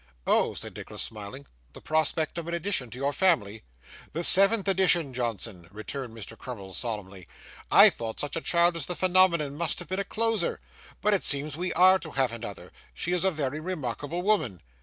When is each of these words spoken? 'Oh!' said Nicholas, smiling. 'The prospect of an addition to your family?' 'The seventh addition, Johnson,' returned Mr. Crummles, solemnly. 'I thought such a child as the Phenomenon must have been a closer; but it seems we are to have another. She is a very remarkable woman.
'Oh!' 0.25 0.55
said 0.55 0.75
Nicholas, 0.75 1.03
smiling. 1.03 1.45
'The 1.73 1.81
prospect 1.81 2.39
of 2.39 2.47
an 2.47 2.55
addition 2.55 2.89
to 2.89 2.97
your 2.97 3.13
family?' 3.13 3.61
'The 4.13 4.23
seventh 4.23 4.67
addition, 4.67 5.13
Johnson,' 5.13 5.67
returned 5.69 6.15
Mr. 6.17 6.35
Crummles, 6.35 6.79
solemnly. 6.79 7.27
'I 7.69 7.91
thought 7.91 8.19
such 8.19 8.35
a 8.35 8.41
child 8.41 8.75
as 8.75 8.87
the 8.87 8.95
Phenomenon 8.95 9.55
must 9.55 9.77
have 9.77 9.89
been 9.89 9.99
a 9.99 10.03
closer; 10.03 10.59
but 11.01 11.13
it 11.13 11.23
seems 11.23 11.55
we 11.55 11.71
are 11.73 11.99
to 11.99 12.09
have 12.17 12.31
another. 12.31 12.71
She 12.95 13.11
is 13.13 13.23
a 13.23 13.29
very 13.29 13.59
remarkable 13.59 14.23
woman. 14.23 14.63